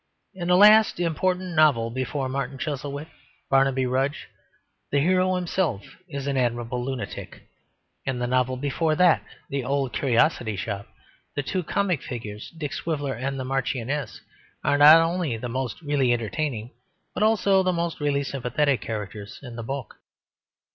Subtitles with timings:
[0.33, 3.07] In the last important novel before Martin Chuzzlewit,
[3.51, 4.29] Barnaby Rudge,
[4.91, 7.43] the hero himself is an amiable lunatic.
[8.03, 10.87] In the novel before that, The Old Curiosity Shop,
[11.35, 14.21] the two comic figures, Dick Swiveller and the Marchioness,
[14.63, 16.71] are not only the most really entertaining,
[17.13, 19.97] but also the most really sympathetic characters in the book.